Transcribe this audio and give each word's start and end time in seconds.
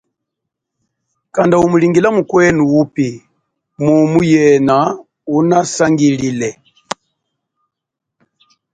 Kanda 1.33 1.55
umulingila 1.65 2.09
mukwenu 2.17 2.61
upi 2.81 3.07
mumu 3.83 4.19
yena 4.31 4.77
unasangilile. 5.37 6.49